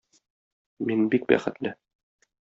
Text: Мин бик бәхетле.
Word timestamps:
Мин 0.91 1.03
бик 1.15 1.29
бәхетле. 1.33 1.75